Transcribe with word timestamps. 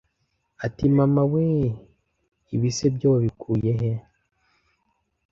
iti 0.65 0.85
“Mama 0.97 1.23
we! 1.31 1.47
Ibi 2.55 2.69
se 2.77 2.85
byo 2.95 3.07
wabikuye 3.13 3.71
he 3.79 3.91